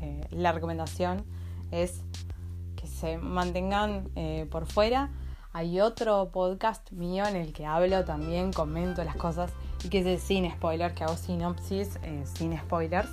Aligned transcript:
eh, 0.00 0.26
la 0.30 0.52
recomendación 0.52 1.24
es 1.70 2.02
que 2.76 2.86
se 2.86 3.18
mantengan 3.18 4.08
eh, 4.16 4.46
por 4.50 4.66
fuera. 4.66 5.10
Hay 5.52 5.80
otro 5.80 6.30
podcast 6.30 6.90
mío 6.92 7.26
en 7.26 7.36
el 7.36 7.52
que 7.52 7.66
hablo 7.66 8.04
también, 8.04 8.52
comento 8.52 9.02
las 9.04 9.16
cosas 9.16 9.52
y 9.84 9.88
que 9.88 10.14
es 10.14 10.22
sin 10.22 10.50
spoilers, 10.50 10.94
que 10.94 11.04
hago 11.04 11.16
sinopsis 11.16 11.98
eh, 12.02 12.22
sin 12.24 12.56
spoilers 12.58 13.10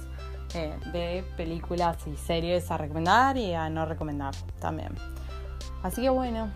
de 0.93 1.23
películas 1.35 1.97
y 2.07 2.15
series 2.15 2.71
a 2.71 2.77
recomendar 2.77 3.37
y 3.37 3.53
a 3.53 3.69
no 3.69 3.85
recomendar 3.85 4.33
también. 4.59 4.95
Así 5.83 6.01
que 6.01 6.09
bueno, 6.09 6.49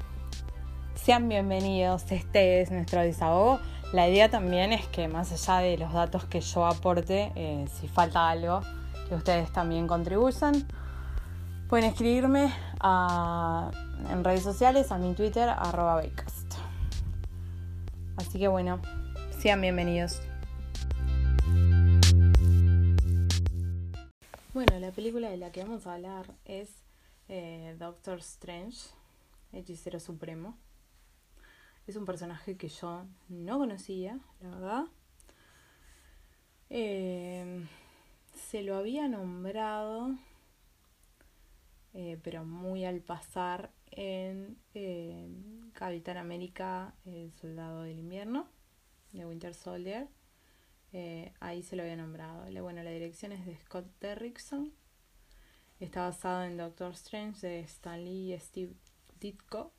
sean 0.95 1.27
bienvenidos, 1.29 2.09
este 2.11 2.61
es 2.61 2.71
nuestro 2.71 3.01
desahogo. 3.01 3.59
La 3.93 4.07
idea 4.07 4.31
también 4.31 4.71
es 4.71 4.87
que 4.87 5.07
más 5.07 5.31
allá 5.31 5.59
de 5.61 5.77
los 5.77 5.93
datos 5.93 6.25
que 6.25 6.39
yo 6.39 6.65
aporte, 6.65 7.67
si 7.79 7.87
falta 7.89 8.29
algo, 8.29 8.61
que 9.11 9.15
ustedes 9.15 9.51
también 9.51 9.87
contribuyan. 9.87 10.65
Pueden 11.67 11.83
escribirme 11.89 12.53
en 14.09 14.23
redes 14.23 14.41
sociales, 14.41 14.89
a 14.89 14.97
mi 14.97 15.13
Twitter, 15.15 15.49
arroba 15.49 15.95
Baycast. 15.95 16.53
Así 18.15 18.39
que 18.39 18.47
bueno, 18.47 18.81
sean 19.37 19.59
bienvenidos. 19.59 20.21
Bueno, 24.53 24.79
la 24.79 24.91
película 24.91 25.29
de 25.29 25.35
la 25.35 25.51
que 25.51 25.61
vamos 25.61 25.85
a 25.87 25.95
hablar 25.95 26.27
es 26.45 26.69
eh, 27.27 27.75
Doctor 27.77 28.19
Strange, 28.19 28.77
Hechicero 29.51 29.99
Supremo. 29.99 30.57
Es 31.85 31.97
un 31.97 32.05
personaje 32.05 32.55
que 32.55 32.69
yo 32.69 33.03
no 33.27 33.57
conocía, 33.57 34.17
la 34.39 34.49
verdad. 34.51 34.83
Eh, 36.69 37.67
se 38.33 38.63
lo 38.63 38.75
había 38.75 39.07
nombrado, 39.07 40.15
eh, 41.93 42.19
pero 42.23 42.43
muy 42.45 42.85
al 42.85 43.01
pasar, 43.01 43.71
en 43.91 44.57
Capitán 45.73 46.17
América, 46.17 46.93
el 47.05 47.31
Soldado 47.33 47.83
del 47.83 47.99
Invierno, 47.99 48.47
de 49.11 49.25
Winter 49.25 49.53
Soldier. 49.53 50.07
Eh, 50.93 51.33
ahí 51.39 51.63
se 51.63 51.75
lo 51.75 51.83
había 51.83 51.95
nombrado. 51.95 52.45
Bueno, 52.61 52.83
la 52.83 52.91
dirección 52.91 53.31
es 53.31 53.45
de 53.45 53.57
Scott 53.57 53.85
Derrickson. 53.99 54.71
Está 55.79 56.03
basado 56.03 56.43
en 56.43 56.57
Doctor 56.57 56.91
Strange 56.93 57.47
de 57.47 57.59
Stan 57.61 58.03
Lee 58.03 58.33
y 58.33 58.39
Steve 58.39 58.73
Ditko. 59.19 59.71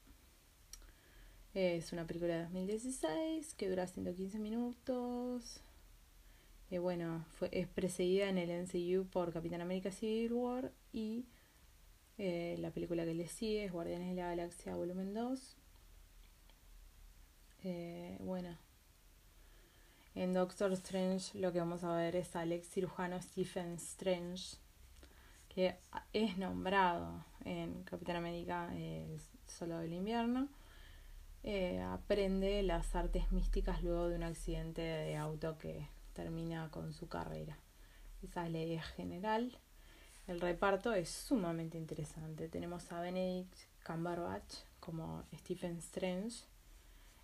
es 1.55 1.93
una 1.93 2.07
película 2.07 2.35
de 2.35 2.43
2016 2.45 3.55
que 3.55 3.69
dura 3.69 3.87
115 3.87 4.39
minutos 4.39 5.63
bueno, 6.79 7.25
fue, 7.39 7.49
es 7.53 7.69
precedida 7.69 8.29
en 8.29 8.39
el 8.39 8.51
NCU 8.51 9.07
por 9.07 9.33
Capitán 9.33 9.61
América 9.61 9.91
Civil 9.91 10.33
War 10.33 10.73
y 10.93 11.27
eh, 12.19 12.57
la 12.59 12.71
película 12.71 13.05
que 13.05 13.15
le 13.15 13.29
sigue 13.29 13.65
es 13.65 13.73
Guardianes 13.73 14.09
de 14.11 14.15
la 14.15 14.29
Galaxia 14.29 14.77
Volumen 14.77 15.13
2. 15.13 15.57
Eh, 17.65 18.17
bueno, 18.21 18.57
en 20.15 20.33
Doctor 20.33 20.73
Strange 20.73 21.39
lo 21.39 21.53
que 21.53 21.59
vamos 21.59 21.85
a 21.85 21.95
ver 21.97 22.17
es 22.17 22.35
al 22.37 22.53
ex 22.53 22.69
cirujano 22.69 23.21
Stephen 23.21 23.75
Strange, 23.75 24.57
que 25.49 25.77
es 26.13 26.39
nombrado 26.39 27.25
en 27.45 27.83
Capitán 27.85 28.17
América 28.17 28.75
el 28.77 29.21
Soldado 29.47 29.83
del 29.83 29.95
Invierno. 29.95 30.49
Eh, 31.45 31.81
aprende 31.81 32.63
las 32.63 32.95
artes 32.95 33.33
místicas 33.33 33.83
luego 33.83 34.09
de 34.09 34.17
un 34.17 34.23
accidente 34.23 34.83
de 34.83 35.17
auto 35.17 35.59
que 35.59 35.89
termina 36.13 36.71
con 36.71 36.93
su 36.93 37.09
carrera. 37.09 37.59
Esa 38.23 38.47
es 38.47 38.53
la 38.53 38.61
idea 38.61 38.83
general. 38.83 39.59
El 40.27 40.41
reparto 40.41 40.93
es 40.93 41.11
sumamente 41.11 41.77
interesante. 41.77 42.49
Tenemos 42.49 42.91
a 42.93 43.01
Benedict 43.01 43.55
Cumberbatch 43.85 44.55
como 44.79 45.25
Stephen 45.35 45.77
Strange, 45.79 46.45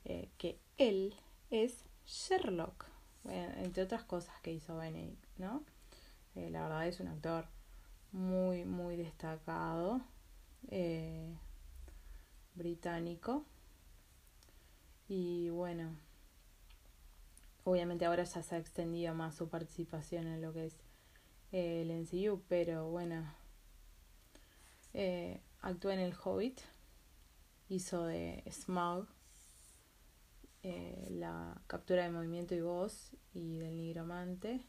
eh, 0.05 0.29
que 0.39 0.59
él 0.77 1.15
es 1.51 1.85
Sherlock, 2.07 2.87
entre 3.25 3.83
otras 3.83 4.05
cosas 4.05 4.35
que 4.43 4.53
hizo 4.53 4.77
Benedict, 4.77 5.25
¿no? 5.39 5.63
Eh, 6.35 6.51
la 6.51 6.63
verdad 6.63 6.87
es 6.87 7.01
un 7.01 7.09
actor 7.09 7.47
muy, 8.13 8.65
muy 8.65 8.97
destacado, 8.97 10.01
eh, 10.71 11.37
británico. 12.55 13.45
Y 15.09 15.49
bueno, 15.51 15.97
Obviamente 17.69 18.07
ahora 18.07 18.25
ya 18.25 18.43
se 18.43 18.55
ha 18.55 18.59
extendido 18.59 19.13
más 19.13 19.35
su 19.35 19.51
participación 19.51 20.27
en 20.27 20.41
lo 20.41 20.55
que 20.55 20.65
es 20.65 20.81
eh, 21.53 21.83
el 21.83 21.91
NCU, 21.91 22.43
pero 22.49 22.89
bueno, 22.89 23.31
eh, 24.95 25.43
actuó 25.61 25.91
en 25.91 25.99
El 25.99 26.15
Hobbit, 26.15 26.63
hizo 27.69 28.07
de 28.07 28.43
Smog 28.51 29.07
eh, 30.63 31.09
la 31.11 31.61
captura 31.67 32.05
de 32.05 32.11
movimiento 32.11 32.55
y 32.55 32.63
voz 32.63 33.15
y 33.35 33.59
del 33.59 33.77
nigromante. 33.77 34.65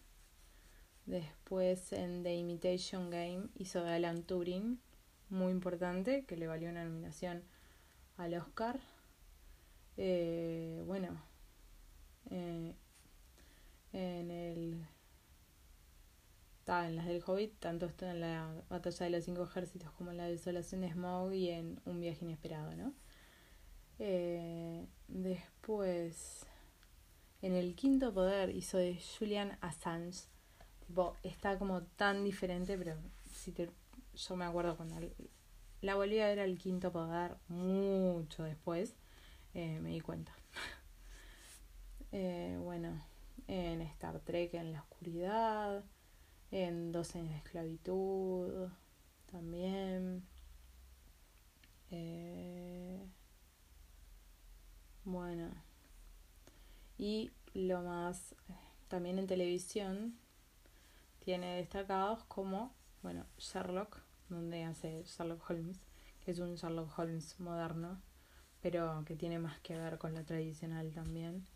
Después 1.05 1.93
en 1.93 2.21
The 2.23 2.35
Imitation 2.35 3.09
Game 3.09 3.47
hizo 3.55 3.81
de 3.81 3.93
Alan 3.93 4.23
Turing, 4.23 4.77
muy 5.29 5.53
importante, 5.53 6.25
que 6.25 6.35
le 6.35 6.47
valió 6.47 6.69
una 6.69 6.83
nominación 6.83 7.45
al 8.17 8.33
Oscar. 8.33 8.77
bueno, 9.95 11.17
en 13.93 14.31
el 14.31 14.87
en 16.77 16.95
las 16.95 17.07
del 17.07 17.23
Hobbit, 17.25 17.59
tanto 17.59 17.87
esto 17.87 18.05
en 18.05 18.21
la 18.21 18.63
batalla 18.69 19.05
de 19.05 19.09
los 19.09 19.23
cinco 19.23 19.43
ejércitos 19.43 19.91
como 19.93 20.11
en 20.11 20.17
la 20.17 20.27
desolación 20.27 20.81
de 20.81 20.91
Smaug 20.91 21.33
y 21.33 21.49
en 21.49 21.81
un 21.85 21.99
viaje 21.99 22.23
inesperado, 22.23 22.75
¿no? 22.75 22.93
Eh, 23.97 24.85
después, 25.07 26.45
en 27.41 27.53
el 27.53 27.75
quinto 27.75 28.13
poder 28.13 28.55
hizo 28.55 28.77
de 28.77 28.99
Julian 29.17 29.57
Assange. 29.61 30.27
Tipo, 30.85 31.15
está 31.23 31.57
como 31.57 31.81
tan 31.83 32.23
diferente, 32.23 32.77
pero 32.77 32.95
si 33.25 33.51
te, 33.51 33.69
yo 34.13 34.35
me 34.35 34.45
acuerdo 34.45 34.77
cuando 34.77 34.95
la 35.81 35.95
volví 35.95 36.19
a 36.19 36.27
ver 36.27 36.39
al 36.39 36.57
quinto 36.57 36.91
poder 36.91 37.35
mucho 37.47 38.43
después, 38.43 38.95
eh, 39.55 39.79
me 39.81 39.89
di 39.89 40.01
cuenta. 40.01 40.33
eh, 42.11 42.57
bueno, 42.61 43.01
en 43.47 43.81
Star 43.81 44.19
Trek 44.19 44.53
en 44.53 44.73
la 44.73 44.81
oscuridad, 44.81 45.83
en 46.51 46.91
Dos 46.91 47.15
años 47.15 47.31
de 47.31 47.37
esclavitud 47.37 48.69
también. 49.31 50.25
Eh, 51.91 53.07
bueno, 55.03 55.49
y 56.97 57.31
lo 57.53 57.81
más, 57.81 58.35
también 58.87 59.17
en 59.17 59.27
televisión 59.27 60.19
tiene 61.19 61.55
destacados 61.55 62.23
como, 62.25 62.73
bueno, 63.01 63.25
Sherlock, 63.37 64.01
donde 64.29 64.63
hace 64.63 65.03
Sherlock 65.03 65.49
Holmes, 65.49 65.79
que 66.23 66.31
es 66.31 66.39
un 66.39 66.55
Sherlock 66.55 66.97
Holmes 66.97 67.39
moderno, 67.39 68.01
pero 68.61 69.03
que 69.05 69.15
tiene 69.15 69.39
más 69.39 69.59
que 69.61 69.77
ver 69.77 69.97
con 69.97 70.13
la 70.13 70.23
tradicional 70.23 70.91
también, 70.93 71.47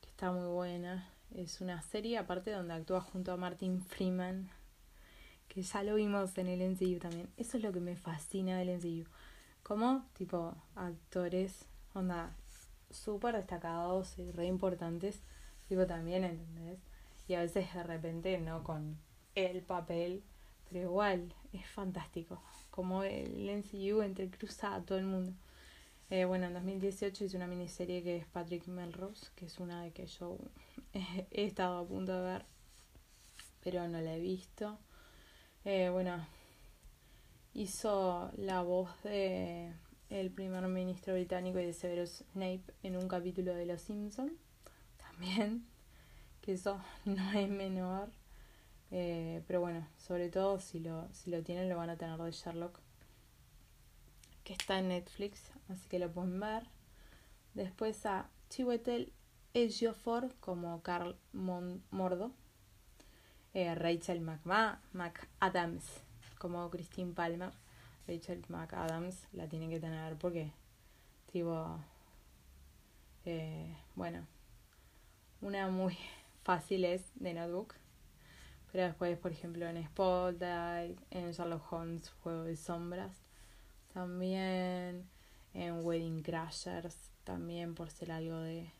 que 0.00 0.08
está 0.08 0.32
muy 0.32 0.46
buena 0.46 1.12
es 1.34 1.60
una 1.60 1.82
serie 1.82 2.18
aparte 2.18 2.50
donde 2.50 2.74
actúa 2.74 3.00
junto 3.00 3.32
a 3.32 3.36
Martin 3.36 3.82
Freeman, 3.82 4.50
que 5.48 5.62
ya 5.62 5.82
lo 5.82 5.94
vimos 5.94 6.36
en 6.38 6.48
el 6.48 6.60
NCU 6.60 6.98
también. 6.98 7.28
Eso 7.36 7.56
es 7.56 7.62
lo 7.62 7.72
que 7.72 7.80
me 7.80 7.96
fascina 7.96 8.58
del 8.58 8.70
NCU. 8.70 9.08
Como, 9.62 10.06
tipo, 10.14 10.54
actores, 10.74 11.66
onda, 11.94 12.34
súper 12.90 13.36
destacados 13.36 14.18
y 14.18 14.30
re 14.30 14.46
importantes, 14.46 15.20
tipo 15.68 15.86
también, 15.86 16.24
¿entendés? 16.24 16.78
Y 17.26 17.34
a 17.34 17.40
veces 17.40 17.72
de 17.74 17.82
repente 17.82 18.38
no 18.38 18.64
con 18.64 18.98
el 19.34 19.62
papel, 19.62 20.22
pero 20.68 20.80
igual, 20.80 21.34
es 21.52 21.66
fantástico. 21.66 22.42
Como 22.70 23.02
el 23.02 23.48
NCU 23.48 24.02
entrecruza 24.02 24.74
a 24.74 24.82
todo 24.82 24.98
el 24.98 25.04
mundo. 25.04 25.32
Eh, 26.10 26.24
bueno, 26.24 26.46
en 26.46 26.54
2018 26.54 27.24
hice 27.24 27.36
una 27.36 27.46
miniserie 27.46 28.02
que 28.02 28.16
es 28.16 28.26
Patrick 28.26 28.66
Melrose, 28.66 29.28
que 29.36 29.46
es 29.46 29.58
una 29.58 29.82
de 29.82 29.92
que 29.92 30.06
yo 30.06 30.38
he 31.30 31.44
estado 31.44 31.78
a 31.78 31.86
punto 31.86 32.12
de 32.12 32.22
ver, 32.22 32.46
pero 33.62 33.86
no 33.88 34.00
la 34.00 34.14
he 34.14 34.20
visto. 34.20 34.78
Eh, 35.64 35.90
bueno, 35.90 36.26
hizo 37.52 38.30
la 38.36 38.62
voz 38.62 38.90
de 39.02 39.72
el 40.10 40.30
primer 40.30 40.66
ministro 40.68 41.14
británico 41.14 41.58
y 41.58 41.66
de 41.66 41.72
Severus 41.72 42.24
Snape 42.32 42.62
en 42.82 42.96
un 42.96 43.08
capítulo 43.08 43.54
de 43.54 43.66
Los 43.66 43.82
Simpson 43.82 44.32
también 44.96 45.66
que 46.40 46.52
eso 46.52 46.80
no 47.04 47.32
es 47.32 47.48
menor 47.48 48.10
eh, 48.90 49.42
pero 49.46 49.60
bueno 49.60 49.86
sobre 49.98 50.30
todo 50.30 50.60
si 50.60 50.78
lo 50.78 51.08
si 51.12 51.30
lo 51.30 51.42
tienen 51.42 51.68
lo 51.68 51.76
van 51.76 51.90
a 51.90 51.96
tener 51.96 52.18
de 52.18 52.30
Sherlock 52.30 52.80
que 54.44 54.54
está 54.54 54.78
en 54.78 54.88
Netflix 54.88 55.50
así 55.68 55.88
que 55.88 55.98
lo 55.98 56.10
pueden 56.10 56.38
ver. 56.40 56.64
Después 57.54 58.04
a 58.06 58.28
Chiwetel 58.50 59.12
Ejiofor 59.54 60.34
como 60.40 60.82
Carl 60.82 61.16
Mordo. 61.32 62.32
Eh, 63.54 63.74
Rachel 63.74 64.20
McAdams 64.20 66.02
como 66.38 66.70
Christine 66.70 67.12
Palmer. 67.12 67.52
Rachel 68.06 68.44
McAdams 68.48 69.26
la 69.32 69.48
tienen 69.48 69.70
que 69.70 69.80
tener 69.80 70.16
porque, 70.16 70.52
tipo, 71.32 71.78
eh, 73.24 73.76
bueno, 73.96 74.26
una 75.40 75.68
muy 75.68 75.96
fácil 76.44 76.84
es 76.84 77.02
de 77.16 77.34
Notebook, 77.34 77.74
pero 78.72 78.84
después, 78.84 79.18
por 79.18 79.32
ejemplo, 79.32 79.66
en 79.66 79.84
Spotlight, 79.86 80.98
en 81.10 81.32
Sherlock 81.32 81.72
Holmes, 81.72 82.10
Juego 82.22 82.44
de 82.44 82.56
Sombras, 82.56 83.16
también 83.92 85.08
Crashers, 86.28 87.10
también 87.24 87.74
por 87.74 87.90
ser 87.90 88.12
algo 88.12 88.36
de, 88.40 88.70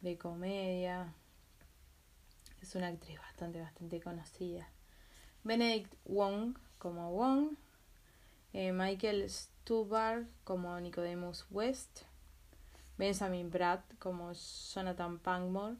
de 0.00 0.18
comedia. 0.18 1.14
Es 2.60 2.74
una 2.74 2.88
actriz 2.88 3.16
bastante, 3.20 3.60
bastante 3.60 4.00
conocida. 4.00 4.68
Benedict 5.44 5.94
Wong 6.04 6.58
como 6.78 7.12
Wong 7.12 7.56
eh, 8.52 8.72
Michael 8.72 9.30
Stubar 9.30 10.26
como 10.42 10.80
Nicodemus 10.80 11.46
West, 11.50 12.00
Benjamin 12.96 13.50
Pratt 13.50 13.84
como 14.00 14.32
Jonathan 14.32 15.20
Pangmore. 15.20 15.76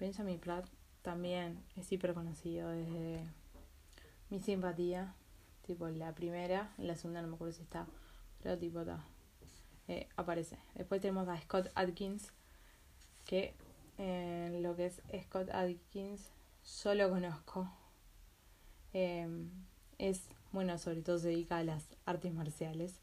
Benjamin 0.00 0.40
Pratt 0.40 0.66
también 1.02 1.62
es 1.76 1.92
hiper 1.92 2.14
conocido 2.14 2.70
desde 2.70 3.24
mi 4.30 4.40
simpatía, 4.40 5.14
tipo 5.64 5.88
la 5.88 6.12
primera, 6.12 6.74
la 6.76 6.96
segunda 6.96 7.22
no 7.22 7.28
me 7.28 7.34
acuerdo 7.34 7.54
si 7.54 7.62
está, 7.62 7.86
pero 8.42 8.58
tipo 8.58 8.80
está, 8.80 9.04
eh, 9.88 10.08
aparece. 10.16 10.58
Después 10.74 11.00
tenemos 11.00 11.28
a 11.28 11.40
Scott 11.40 11.70
Adkins, 11.74 12.32
que 13.24 13.54
en 13.98 14.62
lo 14.62 14.76
que 14.76 14.86
es 14.86 15.02
Scott 15.24 15.50
Adkins 15.50 16.30
solo 16.62 17.10
conozco. 17.10 17.70
Eh, 18.92 19.26
es 19.98 20.28
bueno, 20.52 20.78
sobre 20.78 21.02
todo 21.02 21.18
se 21.18 21.28
dedica 21.28 21.58
a 21.58 21.64
las 21.64 21.84
artes 22.06 22.32
marciales. 22.32 23.00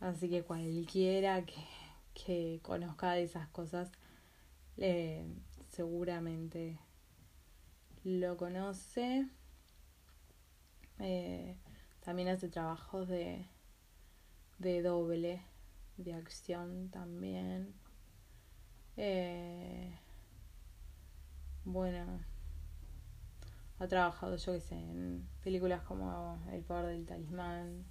Así 0.00 0.28
que 0.28 0.42
cualquiera 0.42 1.44
que, 1.44 1.54
que 2.14 2.60
conozca 2.62 3.12
de 3.12 3.22
esas 3.22 3.48
cosas, 3.48 3.90
eh, 4.76 5.24
seguramente 5.70 6.78
lo 8.04 8.36
conoce. 8.36 9.26
Eh, 10.98 11.56
también 12.00 12.28
hace 12.28 12.48
trabajos 12.48 13.08
de, 13.08 13.46
de 14.58 14.82
doble, 14.82 15.42
de 15.96 16.14
acción 16.14 16.88
también. 16.90 17.74
Eh, 18.96 19.98
bueno, 21.64 22.20
ha 23.78 23.86
trabajado, 23.88 24.36
yo 24.36 24.52
que 24.52 24.60
sé, 24.60 24.76
en 24.76 25.28
películas 25.42 25.82
como 25.82 26.42
El 26.50 26.62
poder 26.62 26.86
del 26.86 27.06
talismán, 27.06 27.84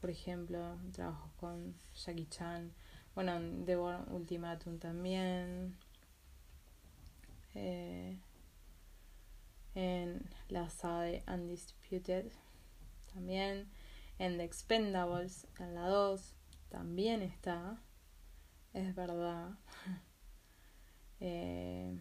por 0.00 0.10
ejemplo, 0.10 0.78
trabajo 0.92 1.30
con 1.36 1.74
Jackie 1.94 2.26
Chan, 2.26 2.72
bueno, 3.14 3.36
en 3.36 3.66
The 3.66 3.76
Ultimatum 3.76 4.78
también, 4.78 5.76
eh, 7.54 8.18
en 9.74 10.28
la 10.48 10.70
saga 10.70 11.02
de 11.02 11.22
Undisputed 11.26 12.32
también, 13.12 13.68
en 14.18 14.38
The 14.38 14.44
Expendables, 14.44 15.46
en 15.58 15.74
la 15.74 15.88
2, 15.88 16.34
también 16.70 17.20
está, 17.22 17.78
es 18.72 18.94
verdad. 18.94 19.50
eh, 21.20 21.98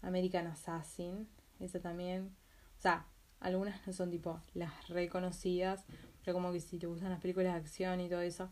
American 0.00 0.46
Assassin, 0.46 1.28
esa 1.58 1.80
también. 1.80 2.34
O 2.78 2.80
sea, 2.80 3.06
algunas 3.40 3.86
no 3.86 3.92
son 3.92 4.10
tipo 4.10 4.40
las 4.54 4.88
reconocidas, 4.88 5.84
pero 6.24 6.34
como 6.34 6.52
que 6.52 6.60
si 6.60 6.78
te 6.78 6.86
gustan 6.86 7.10
las 7.10 7.20
películas 7.20 7.52
de 7.52 7.60
acción 7.60 8.00
y 8.00 8.08
todo 8.08 8.20
eso, 8.20 8.50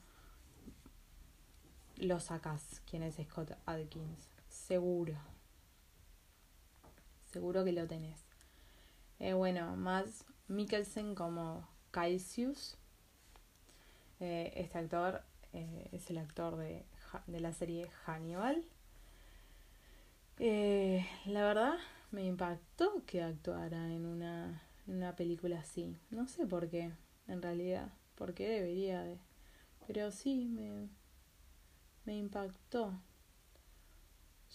lo 1.96 2.20
sacas. 2.20 2.82
¿Quién 2.88 3.02
es 3.02 3.16
Scott 3.16 3.52
Adkins? 3.64 4.28
Seguro. 4.48 5.14
Seguro 7.30 7.64
que 7.64 7.72
lo 7.72 7.86
tenés. 7.86 8.26
Eh, 9.18 9.34
bueno, 9.34 9.76
más 9.76 10.24
Mikkelsen 10.48 11.14
como 11.14 11.68
Caisius. 11.90 12.76
Eh, 14.24 14.52
este 14.54 14.78
actor 14.78 15.20
eh, 15.52 15.88
es 15.90 16.08
el 16.08 16.19
actor 16.19 16.56
de, 16.56 16.84
de 17.26 17.40
la 17.40 17.52
serie 17.52 17.90
Hannibal. 18.06 18.64
Eh, 20.38 21.04
la 21.26 21.42
verdad 21.42 21.74
me 22.12 22.24
impactó 22.24 23.04
que 23.04 23.20
actuara 23.20 23.92
en 23.92 24.06
una, 24.06 24.62
una 24.86 25.16
película 25.16 25.58
así. 25.58 25.96
No 26.10 26.28
sé 26.28 26.46
por 26.46 26.70
qué, 26.70 26.92
en 27.26 27.42
realidad. 27.42 27.92
¿Por 28.14 28.32
qué 28.32 28.48
debería 28.48 29.02
de? 29.02 29.19
Pero 29.88 30.12
sí, 30.12 30.46
me, 30.46 30.88
me 32.04 32.16
impactó. 32.16 32.94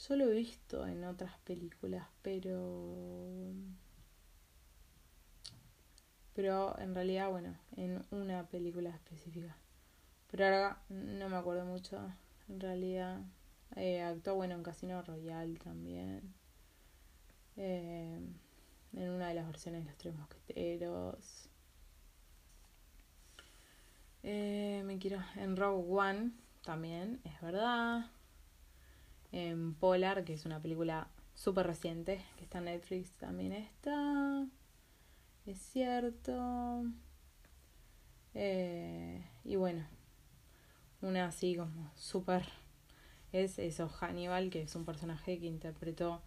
Yo 0.08 0.16
lo 0.16 0.30
he 0.30 0.34
visto 0.34 0.88
en 0.88 1.04
otras 1.04 1.38
películas, 1.40 2.08
pero... 2.22 3.52
Pero 6.38 6.78
en 6.78 6.94
realidad, 6.94 7.32
bueno, 7.32 7.58
en 7.78 8.06
una 8.12 8.48
película 8.48 8.92
específica. 8.92 9.58
Pero 10.30 10.46
ahora 10.46 10.84
no 10.88 11.30
me 11.30 11.36
acuerdo 11.36 11.66
mucho, 11.66 12.00
en 12.48 12.60
realidad. 12.60 13.22
Eh, 13.76 14.04
actuó 14.04 14.36
bueno 14.36 14.54
en 14.54 14.62
Casino 14.62 15.02
Royale 15.02 15.58
también. 15.58 16.36
Eh, 17.56 18.20
en 18.94 19.10
una 19.10 19.30
de 19.30 19.34
las 19.34 19.48
versiones 19.48 19.82
de 19.82 19.90
Los 19.90 19.98
Tres 19.98 20.16
Mosqueteros. 20.16 21.50
Eh, 24.22 24.84
me 24.86 25.00
quiero. 25.00 25.20
En 25.38 25.58
Rogue 25.58 25.86
One 25.90 26.34
también, 26.64 27.20
es 27.24 27.42
verdad. 27.42 28.12
En 29.32 29.74
Polar, 29.74 30.24
que 30.24 30.34
es 30.34 30.46
una 30.46 30.62
película 30.62 31.08
súper 31.34 31.66
reciente, 31.66 32.24
que 32.38 32.44
está 32.44 32.60
en 32.60 32.66
Netflix, 32.66 33.12
también 33.14 33.54
está. 33.54 34.46
Es 35.48 35.60
cierto. 35.60 36.84
Eh, 38.34 39.24
y 39.46 39.56
bueno, 39.56 39.88
una 41.02 41.28
así 41.28 41.56
como 41.56 41.90
súper 41.96 42.44
es 43.32 43.58
eso, 43.58 43.88
Hannibal, 43.88 44.50
que 44.50 44.64
es 44.64 44.76
un 44.76 44.84
personaje 44.84 45.40
que 45.40 45.46
interpretó 45.46 46.22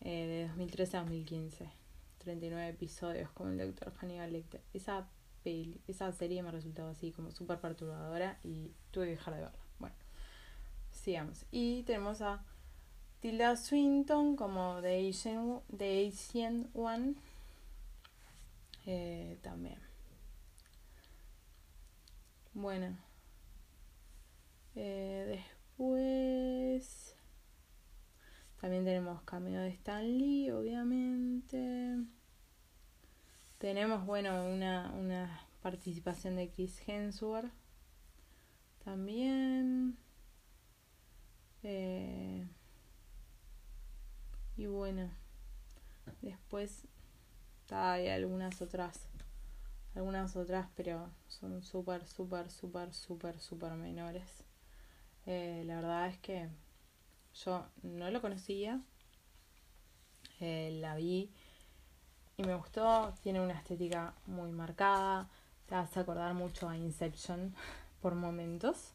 eh, 0.00 0.26
de 0.26 0.48
2013 0.48 0.96
a 0.96 1.00
2015. 1.02 1.70
39 2.18 2.68
episodios 2.70 3.30
como 3.30 3.50
el 3.50 3.58
doctor 3.58 3.94
Hannibal 4.00 4.32
Lecter. 4.32 4.60
Esa, 4.74 5.06
peli, 5.44 5.80
esa 5.86 6.10
serie 6.10 6.42
me 6.42 6.50
resultado 6.50 6.90
así 6.90 7.12
como 7.12 7.30
súper 7.30 7.60
perturbadora 7.60 8.40
y 8.42 8.72
tuve 8.90 9.04
que 9.04 9.10
dejar 9.12 9.34
de 9.34 9.40
verla. 9.42 9.58
Bueno, 9.78 9.94
sigamos. 10.90 11.44
Y 11.52 11.84
tenemos 11.84 12.20
a 12.20 12.44
Tilda 13.20 13.56
Swinton 13.56 14.34
como 14.34 14.80
The 14.82 15.08
Asian, 15.08 15.60
The 15.76 16.08
Asian 16.08 16.68
One. 16.74 17.14
Eh, 18.86 19.38
también. 19.42 19.80
Bueno. 22.54 22.96
Eh, 24.74 25.42
pues 25.76 27.16
también 28.60 28.84
tenemos 28.84 29.22
cameo 29.22 29.60
de 29.60 29.68
Stan 29.68 30.18
Lee, 30.18 30.50
obviamente. 30.50 31.98
Tenemos, 33.58 34.04
bueno, 34.06 34.46
una, 34.46 34.92
una 34.92 35.48
participación 35.62 36.36
de 36.36 36.50
Chris 36.50 36.80
Hemsworth. 36.86 37.52
También. 38.84 39.96
Eh, 41.62 42.46
y 44.56 44.66
bueno, 44.66 45.10
después 46.22 46.86
hay 47.70 48.08
algunas 48.08 48.60
otras, 48.62 49.08
algunas 49.94 50.36
otras, 50.36 50.68
pero 50.76 51.10
son 51.28 51.62
súper, 51.62 52.06
súper, 52.06 52.50
súper, 52.50 52.92
súper, 52.94 53.40
súper 53.40 53.72
menores. 53.72 54.44
Eh, 55.26 55.64
la 55.66 55.76
verdad 55.76 56.08
es 56.08 56.18
que 56.18 56.48
yo 57.44 57.66
no 57.82 58.10
lo 58.10 58.20
conocía. 58.20 58.80
Eh, 60.40 60.78
la 60.80 60.96
vi 60.96 61.30
y 62.36 62.42
me 62.42 62.54
gustó, 62.54 63.14
tiene 63.22 63.40
una 63.40 63.54
estética 63.54 64.14
muy 64.26 64.52
marcada, 64.52 65.28
te 65.66 65.74
hace 65.74 66.00
acordar 66.00 66.34
mucho 66.34 66.68
a 66.68 66.76
Inception 66.76 67.54
por 68.02 68.14
momentos. 68.14 68.92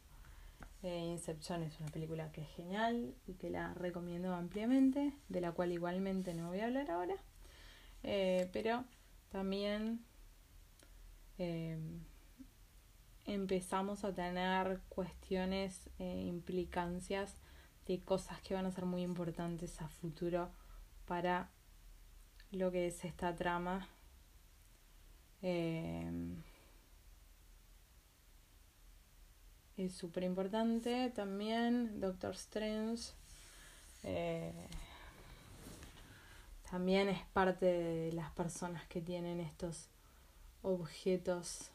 Eh, 0.84 1.00
Inception 1.00 1.64
es 1.64 1.80
una 1.80 1.90
película 1.90 2.32
que 2.32 2.42
es 2.42 2.50
genial 2.50 3.14
y 3.28 3.34
que 3.34 3.50
la 3.50 3.74
recomiendo 3.74 4.34
ampliamente, 4.34 5.14
de 5.30 5.42
la 5.42 5.52
cual 5.52 5.72
igualmente 5.72 6.34
no 6.34 6.50
voy 6.50 6.60
a 6.60 6.66
hablar 6.66 6.90
ahora. 6.92 7.16
Eh, 8.04 8.50
pero 8.52 8.84
también 9.30 10.04
eh, 11.38 11.78
empezamos 13.26 14.04
a 14.04 14.14
tener 14.14 14.82
cuestiones, 14.90 15.90
e 16.00 16.22
implicancias 16.22 17.38
de 17.88 18.00
cosas 18.00 18.42
que 18.42 18.54
van 18.54 18.66
a 18.66 18.72
ser 18.72 18.86
muy 18.86 19.02
importantes 19.02 19.82
a 19.82 19.88
futuro 19.88 20.52
para 21.06 21.50
lo 22.52 22.72
que 22.72 22.88
es 22.88 23.04
esta 23.06 23.36
trama. 23.36 23.88
Eh, 25.42 26.12
es 29.78 29.94
súper 29.94 30.24
importante 30.24 31.10
también 31.10 32.00
Doctor 32.00 32.36
Strange 32.36 33.14
eh, 34.04 34.68
también 36.72 37.10
es 37.10 37.24
parte 37.28 37.66
de 37.66 38.14
las 38.14 38.32
personas 38.32 38.88
que 38.88 39.02
tienen 39.02 39.40
estos 39.40 39.90
objetos 40.64 41.70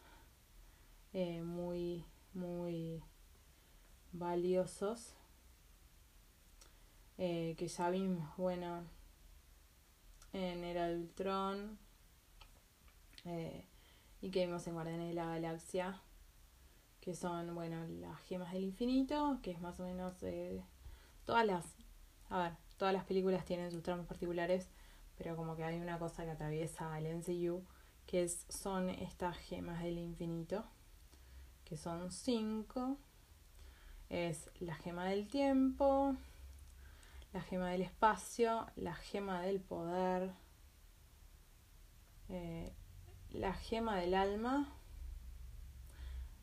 eh, 1.12 1.42
muy 1.42 2.04
muy 2.34 3.02
valiosos 4.12 5.12
que 7.16 7.68
ya 7.68 7.88
vimos 7.90 8.28
bueno 8.36 8.84
en 10.32 10.64
Era 10.64 10.88
Ultron 10.88 11.78
eh, 13.24 13.64
y 14.20 14.30
que 14.30 14.46
vimos 14.46 14.66
en 14.66 14.74
Guardianes 14.74 15.08
de 15.08 15.14
la 15.14 15.26
Galaxia, 15.26 16.00
que 17.00 17.14
son, 17.14 17.54
bueno, 17.54 17.86
las 18.00 18.20
gemas 18.22 18.52
del 18.52 18.64
infinito, 18.64 19.38
que 19.42 19.50
es 19.50 19.60
más 19.60 19.80
o 19.80 19.84
menos 19.84 20.22
eh, 20.22 20.62
todas 21.24 21.46
las, 21.46 21.64
a 22.28 22.38
ver, 22.38 22.52
todas 22.76 22.94
las 22.94 23.04
películas 23.04 23.44
tienen 23.44 23.70
sus 23.70 23.82
tramas 23.82 24.06
particulares, 24.06 24.68
pero 25.16 25.36
como 25.36 25.56
que 25.56 25.64
hay 25.64 25.80
una 25.80 25.98
cosa 25.98 26.24
que 26.24 26.30
atraviesa 26.30 26.94
al 26.94 27.06
MCU, 27.06 27.64
que 28.06 28.22
es, 28.22 28.46
son 28.48 28.90
estas 28.90 29.36
gemas 29.36 29.82
del 29.82 29.98
infinito, 29.98 30.64
que 31.64 31.76
son 31.76 32.10
cinco, 32.10 32.98
es 34.08 34.50
la 34.60 34.74
gema 34.76 35.06
del 35.06 35.26
tiempo, 35.28 36.16
la 37.32 37.42
gema 37.42 37.70
del 37.70 37.82
espacio, 37.82 38.66
la 38.76 38.94
gema 38.94 39.42
del 39.42 39.60
poder, 39.60 40.32
eh, 42.28 42.72
la 43.30 43.52
gema 43.54 43.96
del 43.96 44.14
alma 44.14 44.72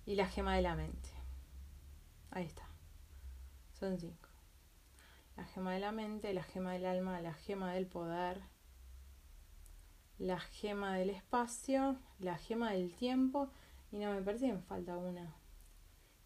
y 0.05 0.15
la 0.15 0.27
gema 0.27 0.55
de 0.55 0.61
la 0.61 0.75
mente. 0.75 1.09
Ahí 2.31 2.45
está. 2.45 2.67
Son 3.79 3.97
cinco. 3.99 4.29
La 5.35 5.45
gema 5.45 5.73
de 5.73 5.79
la 5.79 5.91
mente, 5.91 6.33
la 6.33 6.43
gema 6.43 6.73
del 6.73 6.85
alma, 6.85 7.21
la 7.21 7.33
gema 7.33 7.73
del 7.73 7.87
poder, 7.87 8.41
la 10.23 10.39
gema 10.39 10.95
del 10.95 11.09
espacio, 11.09 11.97
la 12.19 12.37
gema 12.37 12.71
del 12.71 12.93
tiempo 12.93 13.49
y 13.91 13.97
no 13.97 14.13
me 14.13 14.21
parece 14.21 14.47
que 14.47 14.53
me 14.53 14.61
falta 14.61 14.97
una. 14.97 15.35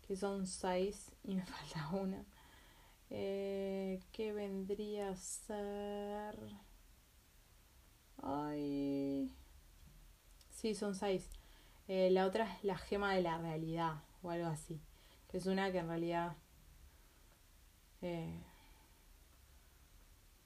Que 0.08 0.16
son 0.16 0.46
seis 0.46 1.12
y 1.24 1.36
me 1.36 1.46
falta 1.46 1.90
una. 1.90 2.24
Eh, 3.10 4.00
¿Qué 4.12 4.34
vendría 4.34 5.10
a 5.10 5.16
ser? 5.16 6.38
Ay. 8.22 9.32
Sí, 10.52 10.76
son 10.76 10.94
seis. 10.94 11.30
Eh, 11.88 12.12
la 12.12 12.28
otra 12.28 12.54
es 12.54 12.64
la 12.64 12.78
gema 12.78 13.16
de 13.16 13.24
la 13.24 13.40
realidad 13.40 14.04
o 14.22 14.30
algo 14.30 14.48
así. 14.48 14.80
Que 15.28 15.38
es 15.38 15.48
una 15.48 15.72
que 15.72 15.80
en 15.80 15.88
realidad 15.88 16.36
eh, 18.04 18.44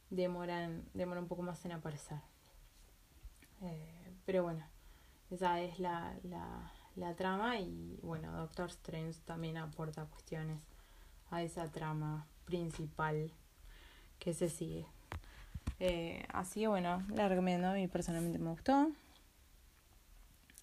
demora, 0.09 0.69
demora 0.93 1.19
un 1.19 1.27
poco 1.27 1.41
más 1.41 1.65
en 1.65 1.73
aparecer. 1.73 2.30
Eh, 3.61 4.13
pero 4.25 4.43
bueno, 4.43 4.65
esa 5.29 5.61
es 5.61 5.79
la, 5.79 6.13
la, 6.23 6.71
la 6.95 7.15
trama 7.15 7.59
y 7.59 7.99
bueno, 8.01 8.31
Doctor 8.31 8.69
Strange 8.69 9.19
también 9.25 9.57
aporta 9.57 10.05
cuestiones 10.05 10.59
a 11.29 11.41
esa 11.41 11.71
trama 11.71 12.27
principal 12.45 13.31
que 14.19 14.33
se 14.33 14.49
sigue. 14.49 14.85
Eh, 15.79 16.25
así 16.33 16.61
que 16.61 16.67
bueno, 16.67 17.03
la 17.09 17.27
recomiendo, 17.27 17.69
a 17.69 17.73
mí 17.73 17.87
personalmente 17.87 18.39
me 18.39 18.51
gustó. 18.51 18.91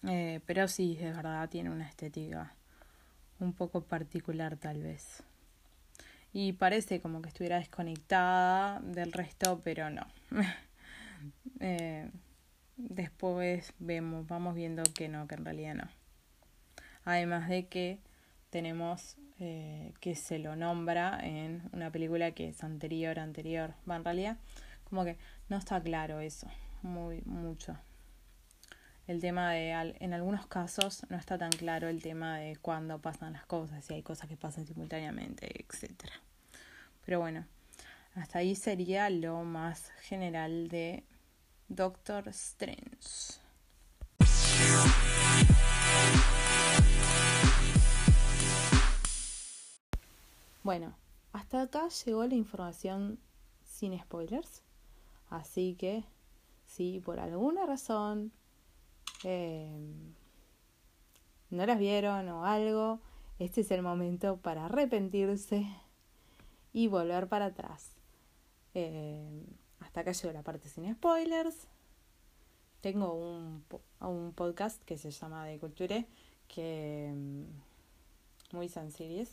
Eh, 0.07 0.39
pero 0.45 0.67
sí, 0.67 0.95
de 0.95 1.11
verdad 1.11 1.49
tiene 1.49 1.69
una 1.69 1.87
estética 1.87 2.53
un 3.39 3.53
poco 3.53 3.81
particular 3.81 4.57
tal 4.57 4.81
vez. 4.81 5.23
Y 6.31 6.53
parece 6.53 7.01
como 7.01 7.21
que 7.21 7.29
estuviera 7.29 7.57
desconectada 7.57 8.79
del 8.81 9.11
resto, 9.11 9.59
pero 9.63 9.89
no. 9.89 10.05
después 12.79 13.73
vemos, 13.79 14.27
vamos 14.27 14.55
viendo 14.55 14.83
que 14.95 15.09
no, 15.09 15.27
que 15.27 15.35
en 15.35 15.45
realidad 15.45 15.75
no. 15.75 15.89
Además 17.03 17.49
de 17.49 17.67
que 17.67 17.99
tenemos 18.49 19.17
eh, 19.39 19.93
que 19.99 20.15
se 20.15 20.39
lo 20.39 20.55
nombra 20.55 21.19
en 21.21 21.61
una 21.71 21.91
película 21.91 22.31
que 22.31 22.49
es 22.49 22.63
anterior, 22.63 23.19
anterior. 23.19 23.73
Va, 23.89 23.97
en 23.97 24.03
realidad, 24.03 24.37
como 24.85 25.03
que 25.03 25.17
no 25.49 25.57
está 25.57 25.81
claro 25.81 26.19
eso, 26.19 26.47
muy, 26.81 27.21
mucho. 27.25 27.77
El 29.07 29.21
tema 29.21 29.51
de, 29.53 29.71
en 29.99 30.13
algunos 30.13 30.45
casos, 30.47 31.05
no 31.09 31.17
está 31.17 31.37
tan 31.37 31.51
claro 31.51 31.87
el 31.87 32.01
tema 32.01 32.37
de 32.37 32.57
cuándo 32.57 32.99
pasan 32.99 33.33
las 33.33 33.45
cosas, 33.45 33.83
si 33.83 33.95
hay 33.95 34.03
cosas 34.03 34.29
que 34.29 34.37
pasan 34.37 34.67
simultáneamente, 34.67 35.65
etc. 35.65 36.11
Pero 37.05 37.19
bueno, 37.19 37.45
hasta 38.15 38.39
ahí 38.39 38.55
sería 38.55 39.09
lo 39.09 39.43
más 39.43 39.89
general 40.01 40.67
de 40.67 41.03
Doctor 41.69 42.27
Strange. 42.29 43.39
Bueno, 50.63 50.95
hasta 51.31 51.61
acá 51.61 51.87
llegó 52.05 52.25
la 52.25 52.33
información 52.35 53.19
sin 53.63 53.97
spoilers. 53.99 54.63
Así 55.29 55.75
que, 55.75 56.03
si 56.65 56.99
por 56.99 57.19
alguna 57.19 57.65
razón 57.67 58.31
em, 59.23 60.13
no 61.51 61.65
las 61.65 61.77
vieron 61.77 62.27
o 62.29 62.45
algo, 62.45 62.99
este 63.37 63.61
es 63.61 63.71
el 63.71 63.83
momento 63.83 64.37
para 64.37 64.65
arrepentirse 64.65 65.67
y 66.73 66.87
volver 66.87 67.27
para 67.27 67.45
atrás. 67.45 67.95
Em, 68.73 69.45
hasta 69.89 70.01
acá 70.01 70.11
llegó 70.11 70.31
la 70.31 70.43
parte 70.43 70.69
sin 70.69 70.93
spoilers. 70.93 71.65
Tengo 72.79 73.15
un, 73.15 73.65
un 74.01 74.33
podcast 74.33 74.79
que 74.83 74.99
se 74.99 75.09
llama 75.09 75.45
De 75.45 75.57
Culture, 75.57 76.05
que 76.47 77.07
em, 77.07 77.47
muy 78.51 78.69
sencillo 78.69 79.25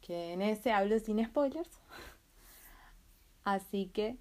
que 0.00 0.34
en 0.34 0.40
ese 0.40 0.70
hablo 0.70 1.00
sin 1.00 1.24
spoilers. 1.24 1.80
Así 3.44 3.86
que, 3.86 4.18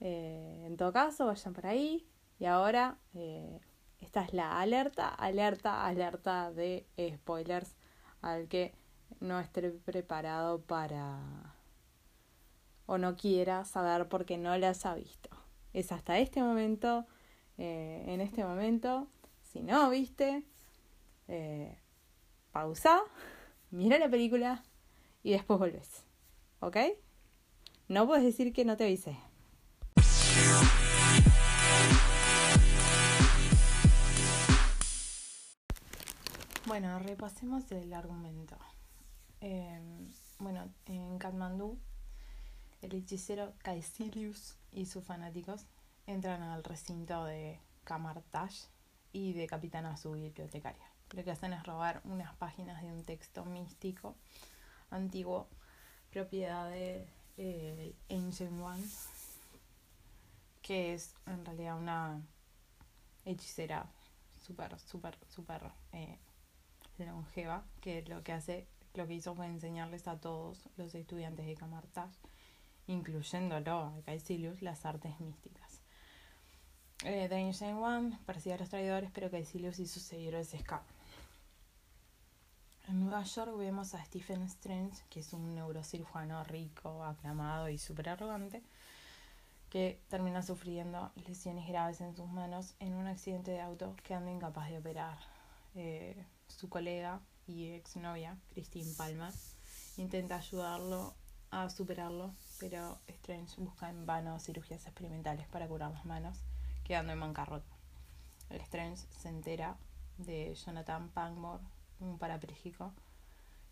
eh, 0.00 0.64
en 0.66 0.76
todo 0.76 0.92
caso, 0.92 1.26
vayan 1.26 1.52
por 1.52 1.66
ahí. 1.66 2.04
Y 2.40 2.46
ahora, 2.46 2.98
eh, 3.14 3.60
esta 4.00 4.24
es 4.24 4.34
la 4.34 4.58
alerta, 4.60 5.10
alerta, 5.10 5.86
alerta 5.86 6.50
de 6.50 6.88
spoilers 7.18 7.76
al 8.20 8.48
que 8.48 8.74
no 9.20 9.38
esté 9.38 9.70
preparado 9.70 10.60
para 10.60 11.54
o 12.90 12.98
no 12.98 13.14
quiera 13.14 13.64
saber 13.64 14.08
porque 14.08 14.36
no 14.36 14.58
las 14.58 14.84
ha 14.84 14.96
visto. 14.96 15.30
Es 15.72 15.92
hasta 15.92 16.18
este 16.18 16.42
momento, 16.42 17.06
eh, 17.56 18.02
en 18.08 18.20
este 18.20 18.42
momento, 18.42 19.06
si 19.42 19.62
no 19.62 19.88
viste, 19.90 20.42
pausa, 22.50 23.00
mira 23.70 23.96
la 23.96 24.08
película, 24.08 24.64
y 25.22 25.30
después 25.30 25.60
volvés. 25.60 26.04
¿Ok? 26.58 26.78
No 27.86 28.08
puedes 28.08 28.24
decir 28.24 28.52
que 28.52 28.64
no 28.64 28.76
te 28.76 28.82
avisé. 28.86 29.16
Bueno, 36.66 36.98
repasemos 36.98 37.70
el 37.70 37.92
argumento. 37.92 38.56
Em, 39.40 40.10
bueno, 40.40 40.68
en 40.86 41.18
Kathmandú, 41.18 41.78
el 42.82 42.94
hechicero 42.94 43.52
Caecilius 43.58 44.56
y 44.72 44.86
sus 44.86 45.04
fanáticos 45.04 45.66
entran 46.06 46.42
al 46.42 46.64
recinto 46.64 47.24
de 47.24 47.60
Kamartash 47.84 48.64
y 49.12 49.32
decapitan 49.32 49.86
a 49.86 49.96
su 49.96 50.12
bibliotecaria. 50.12 50.84
Lo 51.10 51.24
que 51.24 51.32
hacen 51.32 51.52
es 51.52 51.64
robar 51.64 52.00
unas 52.04 52.34
páginas 52.36 52.82
de 52.82 52.92
un 52.92 53.04
texto 53.04 53.44
místico 53.44 54.14
antiguo, 54.90 55.48
propiedad 56.10 56.70
de 56.70 57.06
eh, 57.36 57.94
Ancient 58.10 58.60
One, 58.60 58.82
que 60.62 60.94
es 60.94 61.14
en 61.26 61.44
realidad 61.44 61.78
una 61.78 62.22
hechicera 63.24 63.86
súper, 64.46 64.78
súper, 64.78 65.18
súper 65.28 65.62
eh, 65.92 66.18
longeva, 66.98 67.64
que 67.80 68.02
lo 68.02 68.22
que 68.22 68.32
hace, 68.32 68.66
lo 68.94 69.06
que 69.06 69.14
hizo 69.14 69.34
fue 69.34 69.46
enseñarles 69.46 70.06
a 70.06 70.18
todos 70.18 70.68
los 70.76 70.94
estudiantes 70.94 71.46
de 71.46 71.54
Camartage, 71.54 72.16
incluyéndolo 72.90 73.78
a 73.78 74.02
Caecilius, 74.04 74.62
las 74.62 74.84
artes 74.84 75.18
místicas. 75.20 75.80
Eh, 77.04 77.26
The 77.28 77.36
Ancient 77.36 77.78
One 77.78 78.18
parecía 78.26 78.56
a 78.56 78.58
los 78.58 78.68
traidores, 78.68 79.10
pero 79.12 79.30
Caecilius 79.30 79.78
y 79.78 79.86
sus 79.86 80.02
seguidores 80.02 80.52
escapan. 80.52 80.94
En 82.88 83.00
Nueva 83.00 83.22
York 83.22 83.56
vemos 83.56 83.94
a 83.94 84.04
Stephen 84.04 84.42
Strange, 84.42 85.02
que 85.08 85.20
es 85.20 85.32
un 85.32 85.54
neurocirujano 85.54 86.42
rico, 86.44 87.04
aclamado 87.04 87.68
y 87.68 87.78
súper 87.78 88.08
arrogante, 88.08 88.62
que 89.70 90.00
termina 90.08 90.42
sufriendo 90.42 91.12
lesiones 91.26 91.68
graves 91.68 92.00
en 92.00 92.16
sus 92.16 92.28
manos 92.28 92.74
en 92.80 92.94
un 92.94 93.06
accidente 93.06 93.52
de 93.52 93.60
auto 93.60 93.94
quedando 94.02 94.32
incapaz 94.32 94.68
de 94.68 94.78
operar. 94.78 95.18
Eh, 95.76 96.26
su 96.48 96.68
colega 96.68 97.20
y 97.46 97.68
exnovia, 97.68 98.36
Christine 98.52 98.92
Palmer, 98.96 99.32
intenta 99.96 100.36
ayudarlo 100.36 101.14
a 101.50 101.70
superarlo, 101.70 102.34
pero 102.60 103.00
Strange 103.08 103.54
busca 103.58 103.88
en 103.88 104.06
vano 104.06 104.38
cirugías 104.38 104.86
experimentales 104.86 105.48
para 105.48 105.66
curar 105.66 105.90
las 105.90 106.04
manos, 106.04 106.38
quedando 106.84 107.12
en 107.12 107.20
bancarrota. 107.20 107.74
Strange 108.50 109.02
se 109.10 109.28
entera 109.28 109.76
de 110.18 110.54
Jonathan 110.54 111.08
Pangmore, 111.08 111.64
un 112.00 112.18
parapléjico 112.18 112.92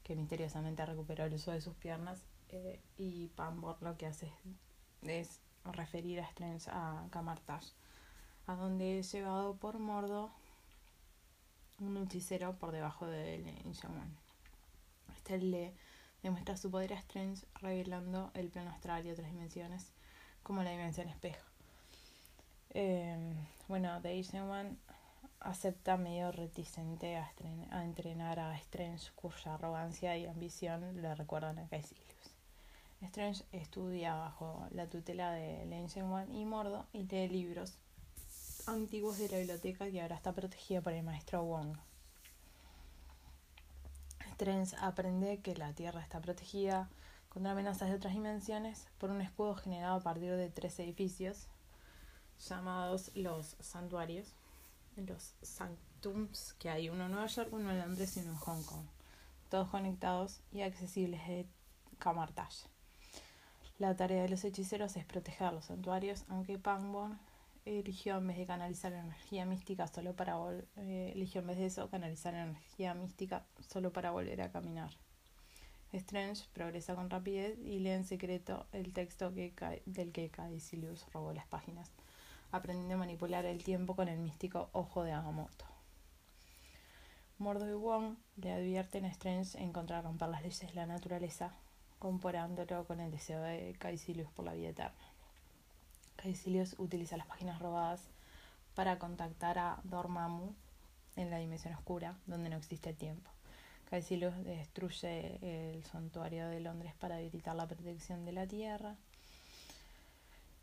que 0.03 0.17
misteriosamente 0.17 0.85
recuperó 0.87 1.25
el 1.25 1.35
uso 1.35 1.53
de 1.53 1.61
sus 1.61 1.75
piernas 1.75 2.23
eh, 2.49 2.81
y 2.97 3.29
Pangmore 3.29 3.79
lo 3.83 3.97
que 3.99 4.07
hace 4.07 4.33
es 5.03 5.41
referir 5.65 6.21
a 6.21 6.25
Strange 6.25 6.71
a 6.71 7.07
Camartage, 7.11 7.73
a 8.47 8.55
donde 8.55 9.01
es 9.01 9.13
llevado 9.13 9.57
por 9.57 9.79
Mordo 9.79 10.31
un 11.81 11.97
hechicero 11.99 12.55
por 12.57 12.73
debajo 12.73 13.07
del 13.07 13.47
Inshaman. 13.67 14.17
Este 15.15 15.39
le 15.39 15.75
demuestra 16.23 16.57
su 16.57 16.71
poder 16.71 16.93
a 16.93 16.99
Strange 16.99 17.47
revelando 17.61 18.31
el 18.35 18.49
plano 18.49 18.71
astral 18.71 19.07
y 19.07 19.11
otras 19.11 19.31
dimensiones 19.31 19.93
como 20.43 20.63
la 20.63 20.71
dimensión 20.71 21.09
espejo. 21.09 21.45
Eh, 22.71 23.17
bueno, 23.67 24.01
The 24.03 24.19
Asian 24.19 24.49
One 24.51 24.77
acepta 25.41 25.97
medio 25.97 26.33
reticente 26.33 27.17
a, 27.17 27.33
entrenar 27.83 28.41
a 28.41 28.57
Strange, 28.57 29.11
cuya 29.15 29.55
arrogancia 29.55 30.17
y 30.17 30.27
ambición 30.27 31.01
le 31.01 31.15
recuerdan 31.15 31.59
a 31.59 31.69
Caecilius. 31.69 32.05
Strange 33.01 33.45
estudia 33.53 34.15
bajo 34.15 34.67
la 34.71 34.89
tutela 34.89 35.31
de 35.33 35.63
Ancient 35.63 36.11
One 36.11 36.37
y 36.37 36.45
Mordo 36.45 36.87
y 36.93 37.05
lee 37.05 37.29
libros 37.29 37.79
antiguos 38.67 39.19
de 39.19 39.29
la 39.29 39.39
biblioteca 39.39 39.91
que 39.91 40.03
ahora 40.03 40.17
está 40.17 40.33
protegida 40.33 40.81
por 40.81 40.93
el 40.93 41.05
maestro 41.05 41.45
Wong. 41.45 41.77
Strange 44.39 44.77
aprende 44.81 45.41
que 45.41 45.57
la 45.57 45.73
Tierra 45.73 46.01
está 46.01 46.21
protegida 46.21 46.89
contra 47.29 47.51
amenazas 47.51 47.89
de 47.89 47.97
otras 47.97 48.15
dimensiones 48.15 48.87
por 48.99 49.11
un 49.11 49.21
escudo 49.21 49.57
generado 49.57 49.97
a 49.97 50.01
partir 50.01 50.31
de 50.31 50.49
tres 50.49 50.79
edificios 50.79 51.49
llamados 52.49 53.11
los 53.17 53.57
santuarios, 53.59 54.29
los 54.95 55.35
sanctums, 55.43 56.55
que 56.61 56.71
hay 56.71 56.89
uno 56.89 57.07
en 57.07 57.11
Nueva 57.11 57.27
York, 57.27 57.49
uno 57.51 57.73
en 57.73 57.81
Londres 57.81 58.17
y 58.17 58.21
uno 58.21 58.31
en 58.31 58.37
Hong 58.37 58.63
Kong, 58.63 58.87
todos 59.49 59.71
conectados 59.71 60.39
y 60.53 60.61
accesibles 60.61 61.27
de 61.27 61.45
Camartage. 61.99 62.69
La 63.81 63.97
tarea 63.97 64.23
de 64.23 64.29
los 64.29 64.45
hechiceros 64.45 64.97
es 64.97 65.05
proteger 65.05 65.53
los 65.53 65.65
santuarios, 65.65 66.25
aunque 66.29 66.61
Pangborn 66.61 67.19
eligió 67.69 68.17
en 68.19 68.27
vez 68.27 68.39
de 68.39 68.47
canalizar 68.47 68.93
energía 68.93 69.45
mística 69.45 69.87
solo 69.87 70.15
para 70.15 70.37
eh, 70.77 71.13
eligió 71.15 71.41
en 71.41 71.49
vez 71.49 71.59
de 71.59 71.67
eso 71.67 71.91
canalizar 71.91 72.35
energía 72.35 72.95
mística 72.95 73.45
solo 73.61 73.93
para 73.93 74.11
volver 74.11 74.41
a 74.43 74.51
caminar. 74.51 74.91
Strange 75.93 76.45
progresa 76.53 76.95
con 76.95 77.09
rapidez 77.09 77.59
y 77.59 77.79
lee 77.79 77.91
en 77.91 78.05
secreto 78.05 78.67
el 78.73 78.93
texto 78.93 79.31
del 79.31 80.13
que 80.13 80.31
Caecilius 80.31 81.07
robó 81.13 81.33
las 81.33 81.47
páginas, 81.47 81.91
aprendiendo 82.53 82.95
a 82.95 82.99
manipular 82.99 83.45
el 83.47 83.65
tiempo 83.65 83.97
con 83.97 84.09
el 84.09 84.19
místico 84.19 84.69
ojo 84.73 85.05
de 85.05 85.13
Agamotto. 85.13 85.65
Mordo 87.39 87.71
y 87.71 87.75
Wong 87.75 88.17
le 88.37 88.53
advierten 88.53 89.05
a 89.05 89.09
Strange 89.09 89.59
en 89.63 89.73
contra 89.73 90.03
romper 90.03 90.29
las 90.29 90.43
leyes 90.43 90.61
de 90.61 90.75
la 90.75 90.87
naturaleza 90.87 91.55
comparándolo 91.99 92.85
con 92.85 93.01
el 93.01 93.11
deseo 93.11 93.41
de 93.43 93.75
Caecilius 93.79 94.31
por 94.31 94.45
la 94.45 94.55
vida 94.55 94.71
eterna. 94.71 95.08
Caecilius 96.19 96.75
utiliza 96.79 97.17
las 97.17 97.27
páginas 97.27 97.59
robadas 97.59 98.03
para 98.75 98.99
contactar 98.99 99.59
a 99.59 99.81
Dormammu 99.85 100.53
en 101.17 101.31
la 101.31 101.39
dimensión 101.39 101.75
oscura, 101.75 102.17
donde 102.27 102.51
no 102.51 102.57
existe 102.57 102.93
tiempo. 102.93 103.31
Caecilius 103.89 104.37
destruye 104.45 105.39
el 105.73 105.83
santuario 105.85 106.49
de 106.49 106.61
Londres 106.61 106.93
para 106.99 107.21
evitar 107.21 107.57
la 107.57 107.67
protección 107.67 108.25
de 108.25 108.33
la 108.33 108.47
Tierra. 108.47 108.97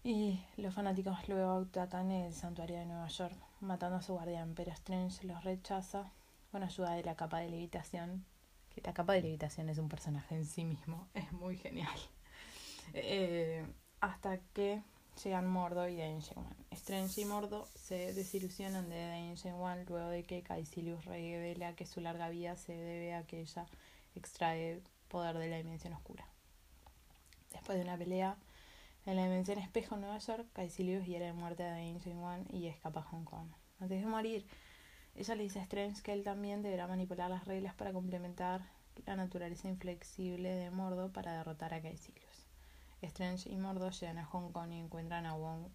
Y 0.04 0.40
los 0.58 0.74
fanáticos 0.76 1.28
luego 1.28 1.60
atacan 1.62 2.12
el 2.12 2.34
santuario 2.34 2.78
de 2.78 2.86
Nueva 2.86 3.08
York, 3.08 3.36
matando 3.60 3.98
a 3.98 4.02
su 4.04 4.14
guardián, 4.14 4.54
pero 4.56 4.72
Strange 4.72 5.26
los 5.26 5.44
rechaza 5.44 6.12
con 6.52 6.62
ayuda 6.62 6.92
de 6.92 7.04
la 7.04 7.16
capa 7.16 7.40
de 7.40 7.50
levitación 7.50 8.24
la 8.84 8.94
capa 8.94 9.14
de 9.14 9.22
levitación 9.22 9.70
es 9.70 9.78
un 9.78 9.90
personaje 9.90 10.36
en 10.36 10.46
sí 10.46 10.64
mismo, 10.66 11.08
es 11.14 11.32
muy 11.32 11.58
genial. 11.58 11.98
Eh, 12.94 13.66
hasta 14.00 14.38
que 14.54 14.82
llegan 15.24 15.48
Mordo 15.48 15.88
y 15.88 15.98
Danger 15.98 16.38
One. 16.38 16.56
Strange 16.72 17.22
y 17.22 17.26
Mordo 17.26 17.68
se 17.76 18.14
desilusionan 18.14 18.90
de 18.90 19.08
Danger 19.08 19.54
One 19.54 19.86
luego 19.86 20.10
de 20.10 20.24
que 20.24 20.44
Caecilius 20.44 21.06
revela 21.06 21.76
que 21.76 21.86
su 21.86 22.02
larga 22.02 22.30
vida 22.30 22.56
se 22.56 22.74
debe 22.74 23.14
a 23.14 23.24
que 23.24 23.42
ella 23.42 23.66
extrae 24.16 24.82
poder 25.08 25.38
de 25.38 25.50
la 25.50 25.58
dimensión 25.58 25.94
oscura. 25.94 26.26
Después 27.52 27.78
de 27.78 27.84
una 27.84 27.98
pelea 27.98 28.38
en 29.06 29.16
la 29.16 29.24
dimensión 29.24 29.60
espejo 29.60 29.96
en 29.96 30.02
Nueva 30.02 30.18
York, 30.18 30.48
Caecilius 30.54 31.06
hiere 31.06 31.26
de 31.26 31.34
muerte 31.34 31.64
Danger 31.64 32.16
One 32.16 32.46
y 32.50 32.68
escapa 32.68 33.02
a 33.02 33.04
Hong 33.04 33.24
Kong. 33.24 33.48
Antes 33.80 34.02
de 34.02 34.08
morir, 34.08 34.46
ella 35.16 35.36
le 35.36 35.44
dice 35.44 35.60
a 35.60 35.64
Strange 35.64 36.02
que 36.02 36.12
él 36.12 36.24
también 36.24 36.62
deberá 36.62 36.88
manipular 36.88 37.30
las 37.30 37.46
reglas 37.46 37.74
para 37.76 37.94
complementar 37.94 38.62
la 39.06 39.16
naturaleza 39.16 39.68
inflexible 39.68 40.50
de 40.50 40.72
Mordo 40.72 41.12
para 41.12 41.38
derrotar 41.38 41.74
a 41.74 41.82
Caecilius. 41.82 42.25
Strange 43.06 43.50
y 43.50 43.58
Mordo 43.58 43.90
llegan 43.90 44.18
a 44.18 44.26
Hong 44.26 44.52
Kong 44.52 44.72
y 44.72 44.80
encuentran 44.80 45.26
a 45.26 45.34
Wong 45.34 45.68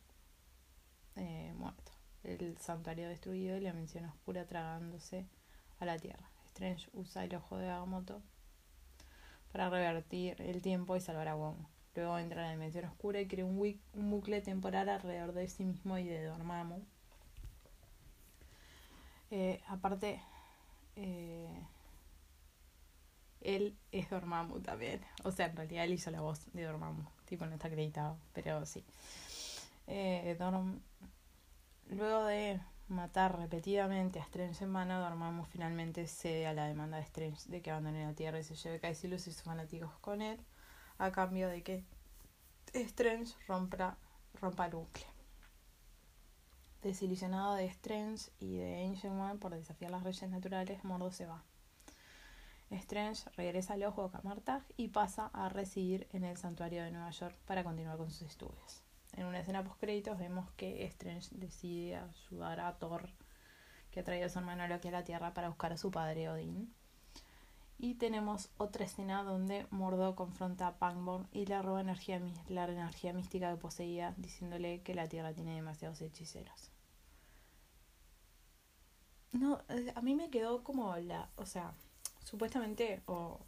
eh, 1.16 1.52
muerto, 1.56 1.92
el 2.24 2.56
santuario 2.58 3.08
destruido 3.08 3.56
y 3.56 3.60
la 3.60 3.72
mención 3.72 4.04
oscura 4.04 4.46
tragándose 4.46 5.26
a 5.78 5.84
la 5.84 5.98
tierra. 5.98 6.30
Strange 6.46 6.88
usa 6.92 7.24
el 7.24 7.34
ojo 7.34 7.56
de 7.56 7.70
Agamotto 7.70 8.22
para 9.52 9.68
revertir 9.70 10.40
el 10.42 10.62
tiempo 10.62 10.96
y 10.96 11.00
salvar 11.00 11.28
a 11.28 11.34
Wong. 11.34 11.56
Luego 11.94 12.18
entra 12.18 12.42
en 12.42 12.46
la 12.46 12.52
dimensión 12.52 12.84
oscura 12.84 13.20
y 13.20 13.26
crea 13.26 13.44
un, 13.44 13.80
bucle 13.94 14.40
temporal 14.40 14.88
alrededor 14.88 15.32
de 15.32 15.48
sí 15.48 15.64
mismo 15.64 15.98
y 15.98 16.04
de 16.04 16.24
Dormammu 16.24 16.84
eh, 19.32 19.60
aparte, 19.68 20.20
eh, 20.96 21.66
él 23.40 23.76
es 23.92 24.10
Dormammu 24.10 24.60
también. 24.60 25.00
O 25.24 25.30
sea, 25.30 25.46
en 25.46 25.56
realidad 25.56 25.84
él 25.84 25.94
hizo 25.94 26.10
la 26.10 26.20
voz 26.20 26.52
de 26.52 26.64
Dormammu. 26.64 27.04
Tipo, 27.24 27.46
no 27.46 27.54
está 27.54 27.68
acreditado, 27.68 28.18
pero 28.32 28.64
sí. 28.66 28.84
Eh, 29.86 30.36
Luego 31.88 32.24
de 32.24 32.60
matar 32.88 33.36
repetidamente 33.38 34.20
a 34.20 34.22
Strange 34.22 34.64
en 34.64 34.70
mano, 34.70 35.00
Dormammu 35.00 35.44
finalmente 35.44 36.06
cede 36.06 36.46
a 36.46 36.52
la 36.52 36.66
demanda 36.66 36.98
de 36.98 37.02
Strange 37.04 37.48
de 37.48 37.62
que 37.62 37.70
abandone 37.70 38.04
la 38.04 38.14
Tierra 38.14 38.38
y 38.38 38.44
se 38.44 38.54
lleve 38.54 38.80
Caecilius 38.80 39.26
y 39.26 39.32
sus 39.32 39.42
fanáticos 39.42 39.92
con 40.00 40.22
él, 40.22 40.38
a 40.98 41.10
cambio 41.10 41.48
de 41.48 41.62
que 41.62 41.84
Strange 42.72 43.34
rompa, 43.48 43.96
rompa 44.40 44.66
el 44.66 44.72
bucle. 44.72 45.04
Desilusionado 46.82 47.54
de 47.54 47.66
Strange 47.66 48.30
y 48.38 48.56
de 48.56 48.84
Ancient 48.86 49.20
One 49.20 49.38
por 49.38 49.54
desafiar 49.54 49.90
las 49.90 50.04
leyes 50.04 50.30
naturales, 50.30 50.82
Mordo 50.84 51.10
se 51.10 51.26
va. 51.26 51.42
Strange 52.70 53.28
regresa 53.36 53.74
al 53.74 53.82
ojo 53.82 54.04
de 54.04 54.10
Camartag 54.10 54.64
y 54.76 54.88
pasa 54.88 55.30
a 55.32 55.48
residir 55.48 56.06
en 56.12 56.24
el 56.24 56.36
santuario 56.36 56.84
de 56.84 56.92
Nueva 56.92 57.10
York 57.10 57.36
para 57.44 57.64
continuar 57.64 57.96
con 57.96 58.10
sus 58.10 58.22
estudios. 58.22 58.82
En 59.16 59.26
una 59.26 59.40
escena 59.40 59.64
post 59.64 59.80
créditos 59.80 60.18
vemos 60.18 60.50
que 60.52 60.84
Strange 60.86 61.28
decide 61.32 61.96
ayudar 61.96 62.60
a 62.60 62.78
Thor, 62.78 63.10
que 63.90 64.00
ha 64.00 64.04
traído 64.04 64.26
a 64.26 64.28
su 64.28 64.38
hermano 64.38 64.62
aquí 64.72 64.88
a 64.88 64.92
la 64.92 65.04
Tierra 65.04 65.34
para 65.34 65.48
buscar 65.48 65.72
a 65.72 65.76
su 65.76 65.90
padre 65.90 66.30
Odín. 66.30 66.72
Y 67.76 67.94
tenemos 67.94 68.50
otra 68.58 68.84
escena 68.84 69.24
donde 69.24 69.66
Mordo 69.70 70.14
confronta 70.14 70.66
a 70.66 70.78
Pangborn 70.78 71.26
y 71.32 71.46
le 71.46 71.60
roba 71.62 71.80
energía, 71.80 72.20
la 72.48 72.64
energía 72.64 73.12
mística 73.12 73.50
que 73.50 73.56
poseía, 73.56 74.14
diciéndole 74.16 74.82
que 74.82 74.94
la 74.94 75.08
Tierra 75.08 75.32
tiene 75.32 75.56
demasiados 75.56 76.00
hechiceros. 76.02 76.70
No, 79.32 79.62
eh, 79.70 79.92
a 79.94 80.02
mí 80.02 80.14
me 80.14 80.28
quedó 80.28 80.62
como 80.62 80.94
la, 80.96 81.30
o 81.36 81.46
sea, 81.46 81.72
supuestamente 82.24 83.02
o 83.06 83.38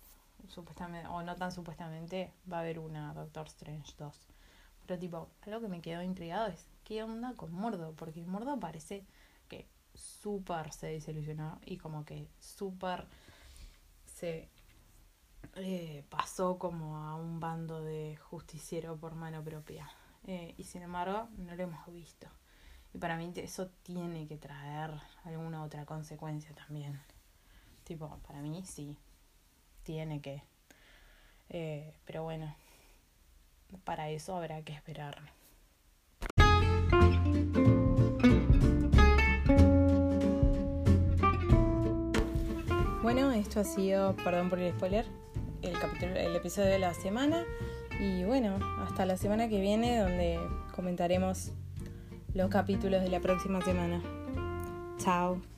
supuestamente 0.49 1.09
o 1.09 1.23
no 1.23 1.37
tan 1.37 1.53
supuestamente 1.53 2.33
va 2.51 2.59
a 2.59 2.61
haber 2.61 2.79
una 2.79 3.15
Doctor 3.15 3.47
Strange 3.47 3.93
2. 3.99 4.15
Pero 4.87 4.99
tipo, 4.99 5.29
algo 5.43 5.61
que 5.61 5.69
me 5.69 5.81
quedó 5.81 6.03
intrigado 6.03 6.49
es 6.49 6.67
qué 6.85 7.03
onda 7.03 7.35
con 7.35 7.53
Mordo, 7.53 7.95
porque 7.97 8.23
Mordo 8.23 8.59
parece 8.59 9.05
que 9.49 9.67
súper 9.95 10.73
se 10.73 10.89
desilusionó 10.89 11.61
y 11.65 11.79
como 11.79 12.05
que 12.05 12.29
súper 12.41 13.07
se 14.05 14.49
eh, 15.57 16.05
pasó 16.09 16.59
como 16.59 16.97
a 16.97 17.15
un 17.15 17.41
bando 17.41 17.83
de 17.83 18.17
justiciero 18.17 18.97
por 18.97 19.15
mano 19.15 19.43
propia. 19.43 19.91
Eh, 20.27 20.55
y 20.57 20.65
sin 20.65 20.83
embargo, 20.83 21.29
no 21.37 21.55
lo 21.55 21.63
hemos 21.63 21.87
visto. 21.93 22.29
Y 22.95 22.99
para 22.99 23.17
mí 23.17 23.33
eso 23.37 23.69
tiene 23.83 24.27
que 24.27 24.37
traer 24.37 24.93
alguna 25.25 25.63
otra 25.63 25.85
consecuencia 25.87 26.55
también. 26.55 27.01
Tipo, 27.85 28.19
para 28.27 28.41
mí 28.41 28.63
sí, 28.65 28.97
tiene 29.83 30.21
que. 30.21 30.43
Eh, 31.49 31.95
pero 32.05 32.23
bueno, 32.23 32.55
para 33.85 34.11
eso 34.11 34.37
habrá 34.37 34.63
que 34.63 34.73
esperar. 34.73 35.19
Bueno, 43.03 43.33
esto 43.33 43.61
ha 43.61 43.65
sido, 43.65 44.15
perdón 44.17 44.49
por 44.49 44.59
el 44.61 44.73
spoiler, 44.73 45.05
el, 45.61 45.79
capítulo, 45.79 46.15
el 46.15 46.37
episodio 46.37 46.69
de 46.69 46.79
la 46.79 46.95
semana. 46.95 47.45
Y 48.01 48.25
bueno, 48.25 48.59
hasta 48.81 49.05
la 49.05 49.17
semana 49.17 49.49
que 49.49 49.61
viene 49.61 49.99
donde 49.99 50.39
comentaremos 50.75 51.53
los 52.33 52.49
capítulos 52.49 53.03
de 53.03 53.11
la 53.11 53.21
próxima 53.21 53.61
semana. 53.61 54.03
Chao. 54.99 55.52